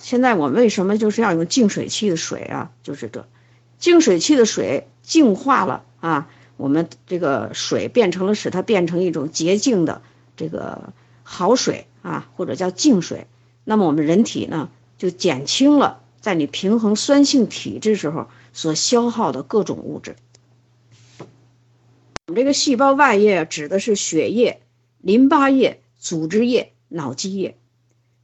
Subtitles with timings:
[0.00, 2.70] 现在我们为什么就是要用净水器的水啊？
[2.82, 3.28] 就是这，
[3.78, 10.02] 净水器的水净化了啊，我们这个水变成了使它变成一种洁净的
[10.36, 10.92] 这个
[11.22, 13.26] 好水啊，或者叫净水。
[13.64, 20.16] 那么我们人体呢，就减轻了在你平衡酸性体质时候所消耗的各种物质。
[22.26, 24.60] 我们这个细胞外液指的是血液、
[25.00, 27.56] 淋巴液、组织液、脑积液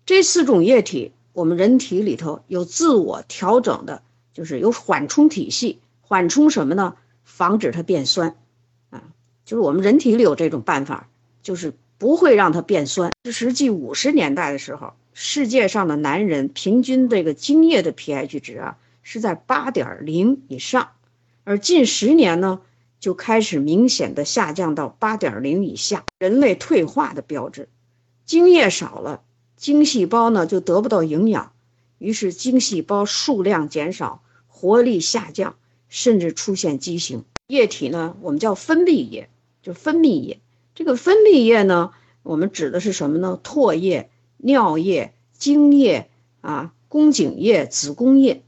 [0.07, 1.13] 这四种液体。
[1.35, 6.95] 我们人体里头有自我调整的，就是有缓冲体系，缓冲什么呢？
[7.25, 8.37] 防止它变酸，
[8.91, 9.03] 啊，
[9.45, 11.09] 就是我们人体里有这种办法，
[11.43, 13.11] 就是不会让它变酸。
[13.29, 20.91] 实际五十年代的时候，世界上的男人平均这个精液的 pH 值啊是在八点零以上，
[21.43, 22.61] 而近十年呢
[23.01, 27.69] 就开始明显的下降到八点零以下，人类退化的标志，
[28.25, 29.23] 精液少了。
[29.57, 31.53] 精细胞呢就得不到营养，
[31.99, 35.57] 于是精细胞数量减少，活力下降，
[35.89, 37.25] 甚至出现畸形。
[37.47, 39.29] 液体呢，我们叫分泌液，
[39.63, 40.41] 就分泌液。
[40.75, 43.39] 这个分泌液呢，我们指的是什么呢？
[43.45, 46.11] 唾液、尿液、精液
[46.41, 48.43] 啊，宫颈液、子宫液，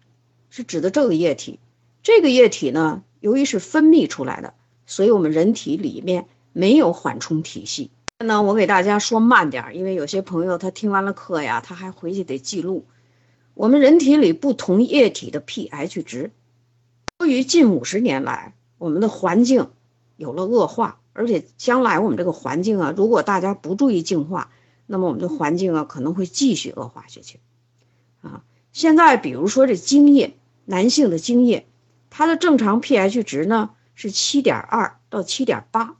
[0.51, 1.61] 是指的这个液体。
[2.03, 4.55] 这个液体呢，由于是分泌出来的，
[4.87, 7.91] 所以我们人体里面没有缓冲体系。
[8.19, 12.87] 那我给大家说慢点，因为有些朋友他听完了课呀，他还回去得记录。
[13.53, 16.31] 我们人体里不同液体的 pH 值，
[17.19, 19.71] 由于近五十年来我们的环境
[20.17, 24.51] 有了恶化，而且将来我们这个环境啊，如果大家不注意净化，
[24.87, 27.39] 那么我们的环境啊可能会继续恶化下去。
[28.23, 31.67] 啊，现在比如说这精液，男性的精液，
[32.09, 35.97] 它的正常 pH 值呢是七点二到七点八，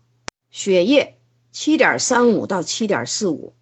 [0.51, 1.16] 血液。
[1.59, 3.55] 七点三五到七点四五，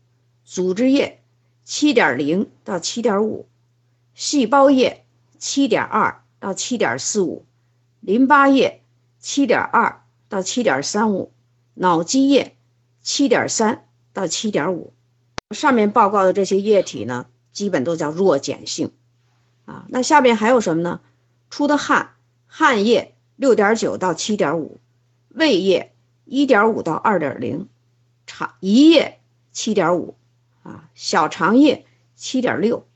[0.44, 1.22] 组织液
[1.62, 3.46] 七点零到七点五，
[4.16, 5.04] 细胞液
[5.38, 7.46] 七点二到七点四五，
[8.00, 8.82] 淋巴液
[9.20, 11.30] 七点二到七点三五，
[11.74, 12.56] 脑积液
[13.00, 14.92] 七点三到七点五。
[15.54, 18.90] 上面报告的这些液体呢，基本都叫弱碱性
[19.66, 19.86] 啊。
[19.88, 21.00] 那下面还有什么呢？
[21.48, 22.14] 出的汗，
[22.48, 24.80] 汗液六点九到七点五，
[25.28, 25.94] 胃液
[26.24, 27.68] 一点五到二点零。
[28.26, 29.20] 肠胰液
[29.52, 30.16] 七点五
[30.62, 32.86] 啊，小肠液七点六，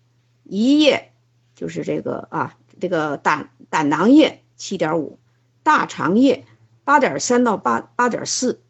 [0.49, 1.13] 胰液
[1.55, 5.19] 就是这个啊，这个胆胆囊液七点五，
[5.63, 6.45] 大肠液
[6.85, 8.61] 八点三到八八点四，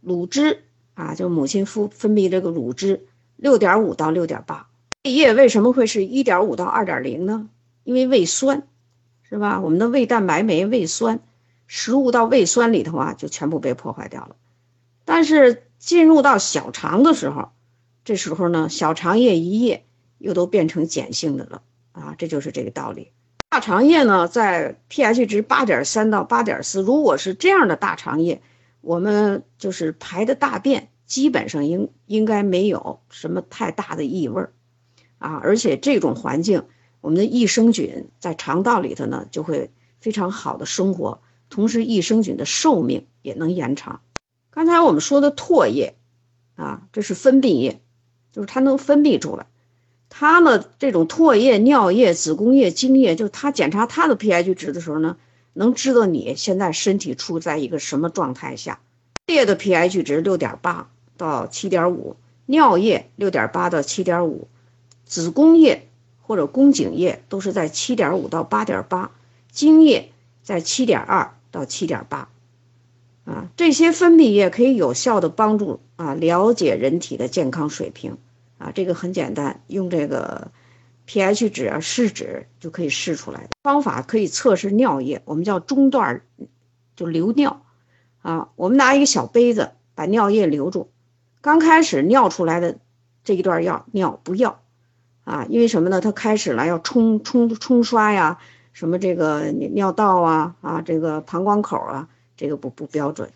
[0.00, 0.64] 乳汁
[0.94, 4.68] 啊，就母亲分分泌这个乳汁六点五到六点八。
[5.04, 7.48] 胃液为什么会是一点五到二点零呢？
[7.84, 8.66] 因为胃酸，
[9.22, 9.60] 是吧？
[9.60, 11.20] 我们的胃蛋白酶胃酸，
[11.66, 14.36] 食物到胃酸里头啊，就全部被破坏掉了。
[15.04, 17.50] 但是进入到小肠的时候，
[18.04, 19.86] 这时候呢，小肠液、胰液
[20.18, 21.62] 又都变成碱性的了
[21.92, 23.12] 啊，这就是这个道理。
[23.48, 28.42] 大肠液呢，在 pH 值八点三到八点四，如果是这样的大肠液，
[28.80, 34.52] 我们就是排的大便基本上应应该没有什么太大的异味儿
[35.18, 36.64] 啊，而且这种环境，
[37.00, 44.02] 我们的益生菌在肠道里头呢就会非常好的生活，同时益生菌的寿命也能延长。
[44.58, 45.94] 刚才我们说的唾液，
[46.56, 47.80] 啊，这是分泌液，
[48.32, 49.46] 就是它能分泌出来。
[50.08, 55.16] 它呢，这种唾液、尿液、子宫液、精液，就它检查它的 pH 值的时候呢，
[55.52, 58.80] 能知道你现在身体处在一个什么状态下。
[59.28, 64.48] 液的 pH 值六点八到七点五，尿液六点八到七点五，
[65.04, 65.88] 子宫液
[66.20, 69.12] 或者宫颈液都是在七点五到八点八，
[69.52, 70.10] 精液
[70.42, 72.28] 在七点二到七点八。
[73.28, 78.16] 啊，这些分泌液可以有效的帮助啊了解人体的健康水平
[78.56, 80.50] 啊，这个很简单，用这个
[81.06, 83.50] pH 值啊试纸就可以试出来。
[83.62, 86.22] 方法可以测试尿液，我们叫中段
[86.96, 87.60] 就留尿
[88.22, 90.88] 啊，我们拿一个小杯子把尿液留住，
[91.42, 92.78] 刚开始尿出来的
[93.24, 94.62] 这一段要尿不要
[95.24, 96.00] 啊，因为什么呢？
[96.00, 98.38] 它开始了要冲冲冲刷呀，
[98.72, 102.08] 什么这个尿道啊啊，这个膀胱口啊。
[102.38, 103.30] 这个不不标准，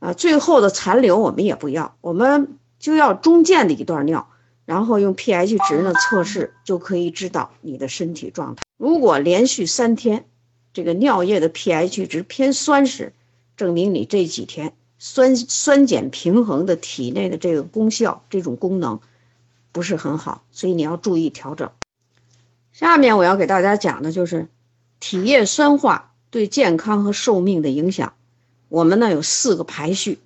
[0.00, 4.28] 啊，最后的残留我们也不要，我们就要中间的一段尿，
[4.64, 8.62] 然后用 pH 值呢测试，就可以知道你的身体状态。
[8.78, 10.24] 如果连续三天，
[10.72, 13.12] 这个尿液的 pH 值偏酸时，
[13.56, 18.98] 证明你这几天酸酸碱平衡的体内的这个功效，这种功能
[19.72, 21.70] 不是很好，所以你要注意调整。
[22.72, 24.48] 下面我要给大家讲的就是
[24.98, 28.14] 体液酸化对健康和寿命的影响。
[28.72, 30.18] 我们呢有四个排序，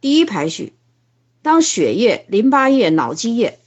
[0.00, 0.72] 第一排序，
[1.42, 3.60] 当血液、淋巴液、脑积液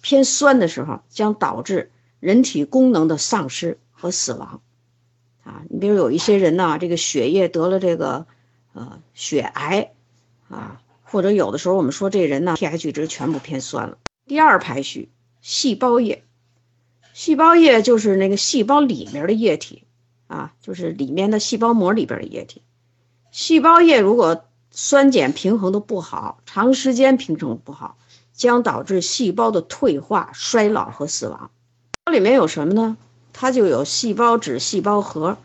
[0.00, 4.62] 偏酸的时候，将导致人体功能的丧失和死亡。
[5.42, 8.26] 啊，你比如有一些人呢，这个血液得了这个
[8.72, 9.92] 呃血癌
[10.48, 13.98] 啊，或者有的时候我们说这人呢 pH 值全部偏酸了。
[14.26, 15.10] 第二排序，
[15.42, 16.24] 细胞液，
[17.12, 19.82] 细胞液就是那个细胞里面的液体
[20.26, 22.62] 啊，就是里面的细胞膜里边的液体。
[23.34, 27.98] 细胞液如果酸碱平衡的不好，长时间平衡不好，
[28.32, 31.50] 将导致细胞的退化、衰老和死亡。
[32.04, 32.96] 它里面有什么呢？
[33.32, 35.36] 它就有细胞质、细胞核，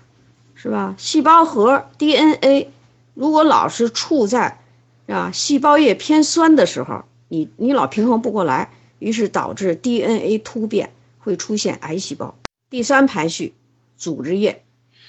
[0.53, 0.93] 是吧？
[0.99, 2.69] 细胞核 DNA
[3.15, 4.59] 如果老是处在
[5.07, 7.05] 啊细胞液偏酸的时候。
[7.27, 12.35] 你你老平衡不过来，于是导致 DNA 突变，会出现癌细胞。
[12.69, 13.55] 第三排序，
[13.97, 14.63] 组织液，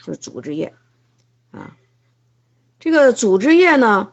[0.04, 0.74] 就是组织液，
[1.50, 1.76] 啊，
[2.80, 4.10] 这个组织液呢，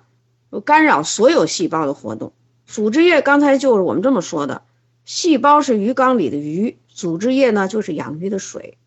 [0.64, 2.34] 干扰所有细胞的活动。
[2.68, 4.62] 组织液刚才就是我们这么说的，
[5.06, 8.78] 细胞是鱼缸里的鱼，组织液呢就是养鱼的水。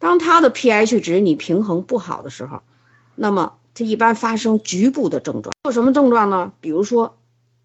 [0.00, 2.62] 当它的 pH 值你平衡不好的时候，
[3.14, 5.52] 那么它一般发生局部的症状。
[5.62, 6.52] 有什么症状呢？
[6.60, 7.16] 比如说，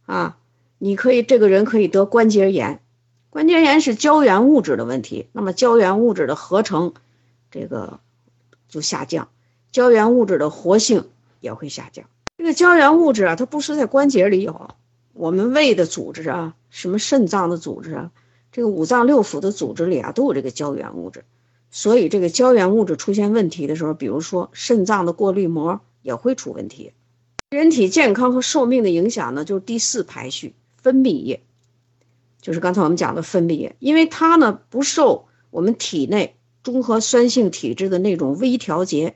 [0.06, 0.38] 啊。
[0.80, 2.81] 你可以，这个人可以得关节炎，
[3.30, 6.94] 关节炎是胶原物质的问题，那么胶原物质的合成，
[7.52, 8.02] 这个
[8.68, 9.30] 就下降，
[9.74, 11.10] 胶原物质的活性
[11.42, 12.06] 也会下降。
[12.38, 14.70] 这个胶原物质啊，它不是在关节里有，
[15.12, 18.12] 我们胃的组织啊，什么肾脏的组织啊，
[18.52, 21.25] 这个五脏六腑的组织里啊，都有这个胶原物质。
[21.72, 26.94] 所以这个胶原物质出现问题的时候，比如说肾脏的过滤膜也会出问题。
[27.50, 30.54] 人体健康和寿命的影响呢，就是第四排序。
[30.78, 31.42] 分泌液，
[32.42, 39.16] 就是刚才我们讲的分泌液，因为它呢不受我们体内中和酸性体质的那种微调节，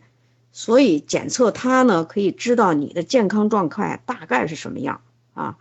[0.58, 5.02] 所以检测它呢可以知道你的健康状态大概是什么样
[5.36, 5.58] 啊。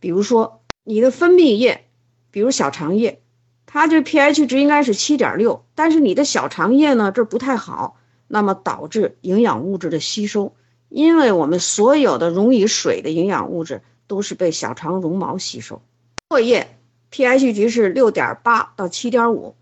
[0.00, 1.84] 比如说你的分泌液，
[2.30, 3.20] 比如小肠液，
[3.66, 10.54] 它这 pH 值应该是七点六，但是你的小肠液呢这不太好，那么导致营养物质的吸收，
[10.88, 13.82] 因为我们所有的溶于水的营养物质。
[14.08, 15.80] 都是被小肠绒毛吸收。
[16.28, 16.76] 唾液
[17.10, 19.54] pH 值是六点八到七点五。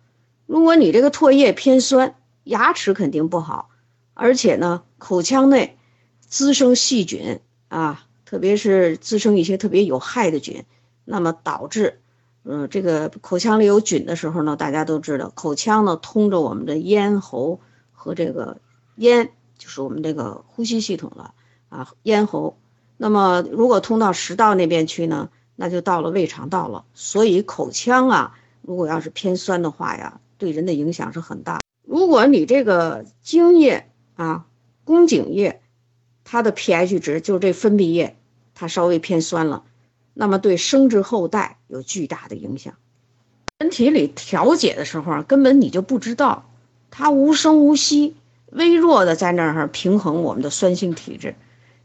[0.46, 3.70] 如果你这个唾液偏酸，牙齿肯定不好，
[4.20, 5.78] 而且呢，口腔内
[6.20, 10.66] 滋生细菌啊，特别是滋生一些特别有害的菌，
[11.06, 12.00] 那么导致，
[12.44, 17.60] 嗯，这个口腔里有菌的时候呢，大家都知道，口腔呢通着我们的咽喉
[17.92, 18.58] 和这个
[18.96, 21.32] 咽，就是我们这个呼吸系统了
[21.70, 22.58] 啊，咽喉。
[22.98, 26.84] 那么，如果通到食道那边去呢，那就到了胃肠道了。
[26.92, 31.62] 所以口腔啊，如果要是偏酸的话呀，对人的影响是很大。
[31.86, 33.89] 如果你这个精液
[34.20, 34.44] 啊、
[34.84, 35.62] 宫颈液，
[36.24, 38.18] 它的 pH 值就是这分泌液，
[38.54, 39.64] 它稍微偏酸了，
[40.12, 42.74] 那么对生殖后代有巨大的影响。
[43.58, 46.50] 身体里调节的时候，根本你就不知道，
[46.90, 48.14] 它无声无息、
[48.50, 51.34] 微弱的在那儿平衡我们的酸性体质。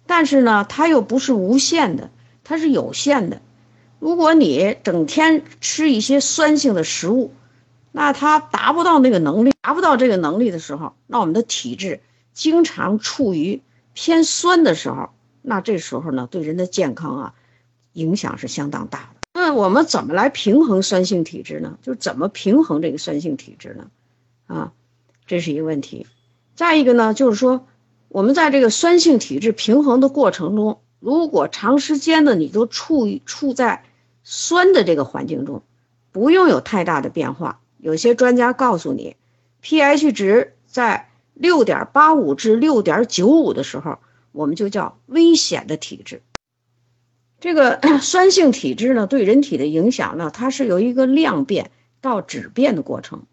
[0.06, 2.10] 但是呢，它又不是无限的，
[2.44, 3.42] 它是有限的。
[4.00, 7.32] 如果你整天吃一些酸性的食物，
[7.94, 12.02] 那它达不到那个能力，达不到这个能力的时候，那我们的体质
[12.36, 15.10] 经常处于偏酸的时候，
[15.42, 17.34] 那这时候呢，对人的健康啊，
[17.94, 19.22] 影响是相当大的。
[19.34, 21.80] 那我们怎么来平衡酸性体质呢？
[21.82, 23.90] 就是怎么平衡这个酸性体质呢？
[24.46, 24.74] 啊，
[25.25, 26.06] 这是一个问题。
[26.54, 27.65] 再一个呢，就是说。
[28.08, 33.84] 我们在这个酸性体质平衡的过程中，如果长时间的你都处于处在
[34.24, 35.63] 酸的这个环境中，
[36.13, 37.60] 不用有太大的变化。
[37.77, 39.18] 有些专家告诉你
[39.62, 44.00] ，pH 值在六点八五至六点九五的时候，
[44.32, 46.24] 我们就叫危险的体质。
[47.39, 51.70] 这个 酸性体质呢，对人体的影响呢，它是由一个量变
[52.01, 53.25] 到质变的过程，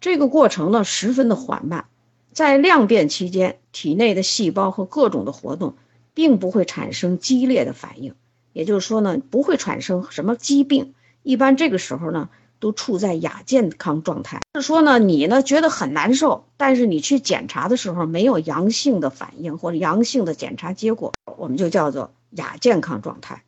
[0.00, 1.86] 这个过程呢，十分的缓慢。
[2.32, 5.74] 在量变期间，体内的细胞和各种的活动，
[6.14, 8.14] 并不会产生激烈的反应，
[8.52, 10.94] 也就是说呢，不会产生什么疾病。
[11.24, 14.40] 一般这个时候呢，都处在亚健康状态。
[14.54, 23.42] 是说呢，你呢觉得很难受，但是你去检查的时候没有阳性的反应或者阳性的检查结果，我们就叫做亚健康状态。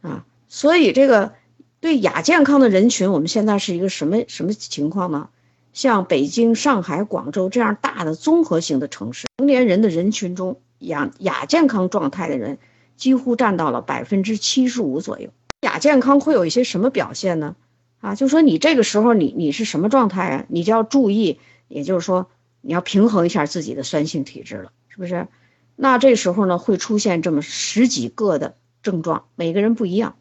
[0.00, 1.32] 啊，所以这个
[1.80, 5.28] 对亚健康的人群，我们现在是一个什么什么情况呢？
[5.72, 12.58] 像北京、上海、广州这样大的综合性的城市，成年人的人群中，亚亚健康状态的人
[12.96, 15.30] 几乎占到了百分之七十五左右。
[15.62, 17.56] 亚健康会有一些什么表现呢？
[18.02, 20.44] 啊，就说你这个时候你你是什么状态啊？
[20.48, 22.28] 你就要注意，也就是说
[22.60, 25.28] 你要平衡一下自己的酸性体质了，是不是？
[25.76, 30.16] 那这时候呢会出现这么十几个的症状，每个人不一样，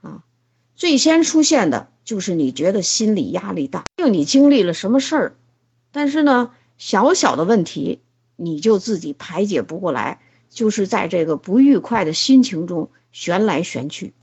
[0.00, 0.22] 啊，
[0.76, 5.36] 最先出现的就是你觉得心理压力大，就你经历了什么事儿，
[5.90, 8.00] 但是呢，小小的问题
[8.36, 14.06] 你就自己排解不过来，就是在这个不愉快的心情中旋来旋去。
[14.06, 14.14] 第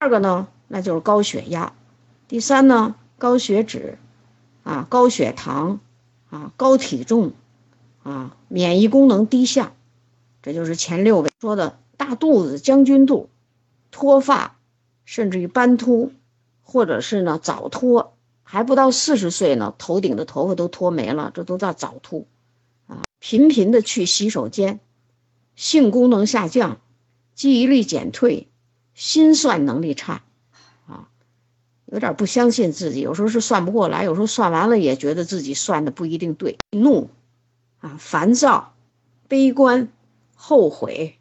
[0.00, 1.72] 二个呢，那就是高血压；
[2.32, 3.98] 第三呢，高血脂，
[4.62, 5.80] 啊，高血糖，
[6.30, 7.34] 啊，高体重，
[8.02, 9.74] 啊，免疫功能低下，
[10.40, 13.28] 这就是前六位说的大肚子、将军肚、
[13.90, 14.56] 脱发。
[15.04, 16.10] 甚至于斑秃，
[16.62, 22.26] 或者是呢早脱，还不到四十岁呢，头顶的头发都脱没了，这都叫早秃，
[22.86, 24.80] 啊，频频的去洗手间，
[25.54, 26.80] 性功能下降，
[27.34, 28.48] 记忆力减退，
[28.94, 30.22] 心算能力差，
[31.92, 37.10] 有点不相信自己，有时候是算不过来，有时候算完了也觉得自己算的不一定对，怒，
[37.80, 38.72] 啊，烦躁，
[39.28, 39.88] 悲观，
[40.34, 41.18] 后悔。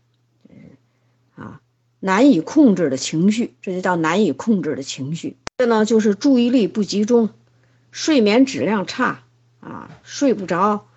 [1.35, 1.59] 啊
[1.99, 5.35] 难以控制的情绪，这就叫难以控制的情绪。
[5.57, 7.29] 这呢，就是注意力不集中，
[7.91, 9.23] 睡眠质量差
[9.59, 10.87] 啊，睡不着，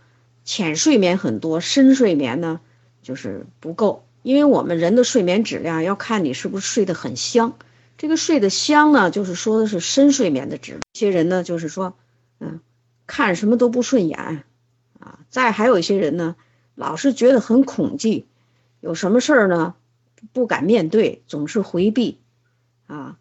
[0.44, 2.60] 浅睡眠很多，深睡眠呢
[3.02, 4.04] 就是不够。
[4.22, 7.54] 因为我们人的睡眠质量要看你是不是睡得很香。
[7.96, 10.80] 这个睡得香呢，就是说的是深睡眠的质。
[10.92, 11.96] 一些人呢，就是说，
[12.40, 12.60] 嗯，
[13.06, 14.44] 看什么都不顺眼
[14.98, 15.20] 啊。
[15.30, 16.36] 再还有一些人呢，
[16.74, 18.26] 老是觉得很恐惧，
[18.80, 19.74] 有什么事儿呢？
[20.32, 22.18] 不敢面对，总是回避，
[22.86, 23.18] 啊，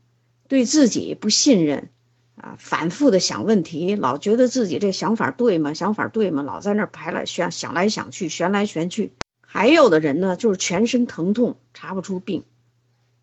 [0.48, 1.90] 对自己不信任，
[2.36, 5.74] 啊，反复的想问题，老觉得自己这想法对吗？
[5.74, 6.44] 想法对吗？
[6.44, 9.12] 老在那排来旋，想来想去，旋来旋去。
[9.42, 12.44] 还有的人呢，就是全身疼痛，查不出病，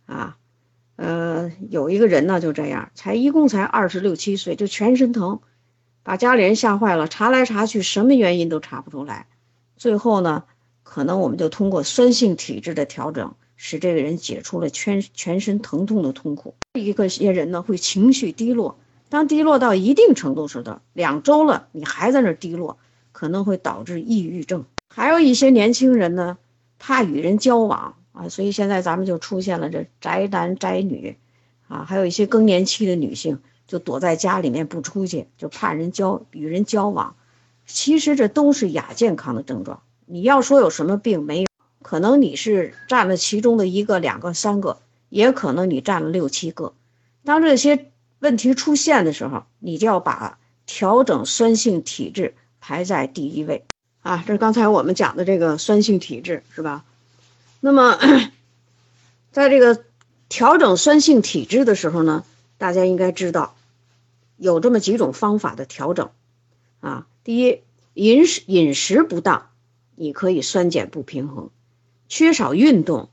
[0.04, 0.36] 啊，
[1.00, 5.40] 呃，有一个人呢就这样，才一共才二十六七岁，就全身疼，
[6.02, 9.26] 把家里人吓坏了，查来查去，什么原因都查不出来。
[9.78, 10.44] 最后呢，
[10.82, 13.34] 可能我们就通过酸性体质的调整。
[13.62, 16.54] 使这个人解除了全全身疼痛的痛苦。
[16.72, 18.78] 一个些人呢会情绪低落，
[19.10, 22.78] 当低落到一定程度时的两周了，你还在那低落，
[23.12, 24.64] 可能会导致抑郁症。
[24.88, 26.38] 还有一些年轻人呢，
[26.78, 31.16] 怕与人交往啊，所以现在咱们就出现了这宅男宅女，
[31.68, 37.14] 啊，还有一些更年期的女性就躲在家里面不出去，就怕人交与人交往。
[37.66, 39.82] 其实这都是亚健康的症状。
[40.06, 41.46] 你要说有什么病没有？
[41.82, 46.74] 可能你是占了其中的一个、两个、三个，也可能你占了六七个。
[47.24, 53.64] 当这些问题出现的时候，你就要把调整酸性体质排在第一位
[54.00, 54.22] 啊！
[54.26, 56.84] 这是刚才我们讲的这个酸性体质，是吧？
[57.60, 57.98] 那么，
[59.32, 59.84] 在这个
[60.28, 62.24] 调整酸性体质的时候呢，
[62.56, 63.54] 大家应该知道
[64.36, 66.10] 有这么几种方法的调整
[66.80, 67.06] 啊。
[67.22, 67.60] 第一，
[67.92, 69.50] 饮食饮食不当，
[69.94, 71.50] 你可以酸碱不平衡。
[72.08, 73.10] 缺少运动，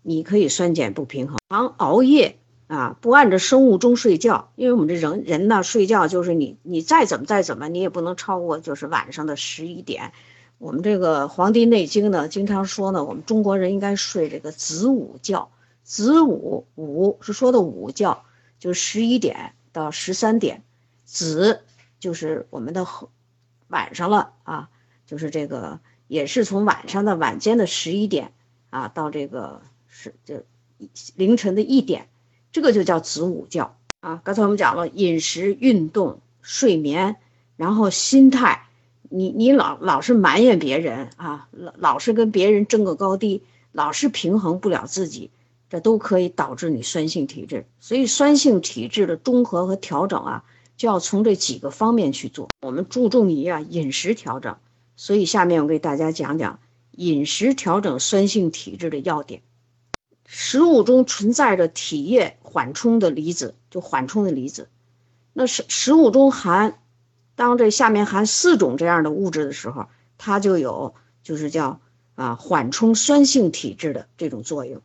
[0.00, 10.12] 你可以酸碱不平衡；常熬夜啊，不按着生物钟睡觉，因为我们这人人呢，睡觉就是你你再怎么再怎么，你也不能超过就是晚上的十一点。
[10.62, 15.48] 我们这个《黄帝内经》呢，经常说呢，我们中国人应该睡这个子午觉。
[15.82, 18.22] 子午午是说的午觉，
[18.60, 20.58] 就十一点到十三点；
[21.04, 21.62] 子
[21.98, 22.86] 就是我们的
[23.66, 24.70] 晚上了啊，
[25.04, 25.80] 就是这个。
[26.06, 28.32] 也是从晚上的晚间的十一点
[28.70, 30.44] 啊，到这个是就
[31.16, 32.06] 凌晨的一点，
[32.52, 34.20] 这个就叫子午觉啊。
[34.22, 37.16] 刚才我们讲了饮食、运动、睡眠，
[37.56, 38.66] 然后心态，
[39.12, 45.30] 你你老老是埋怨别人啊，老老是跟别人争个高低，老是平衡不了自己，
[45.68, 47.66] 这都可以导致你酸性体质。
[47.78, 50.44] 所以酸性体质的中和和调整啊，
[50.76, 52.48] 就要从这几个方面去做。
[52.62, 54.56] 我们注重于啊饮食调整。
[54.96, 56.60] 所以，下面我给大家讲讲
[56.92, 59.42] 饮食调整酸性体质的要点。
[60.26, 64.68] 食物中存在着体液缓冲的离子，就缓冲的离子。
[65.32, 66.78] 那食食物中含，
[67.34, 69.86] 当这下面含四种这样的物质的时候，
[70.18, 71.80] 它就有就是叫
[72.14, 74.82] 啊缓冲酸性体质的这种作用。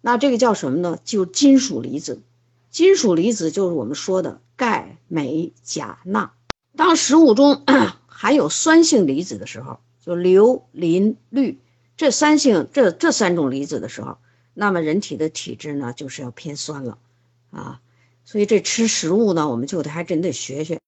[0.00, 0.98] 那这个叫什么呢？
[1.04, 2.22] 就金属离子。
[2.70, 6.32] 金属离子就是我们说的钙、镁、钾、钠。
[6.74, 7.62] 当食物中
[8.08, 11.60] 含有酸性离子的时候，就硫、磷、氯
[11.98, 14.16] 这三性这这三种离子的时候，
[14.54, 16.96] 那么人体的体质呢就是要偏酸了，
[17.50, 17.80] 啊，
[18.24, 20.80] 所以这吃食物呢，我们就得还真得学学。